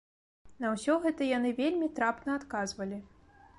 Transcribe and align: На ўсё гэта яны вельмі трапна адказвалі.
На 0.63 0.71
ўсё 0.75 0.95
гэта 1.03 1.27
яны 1.37 1.53
вельмі 1.61 1.91
трапна 2.01 2.41
адказвалі. 2.43 3.01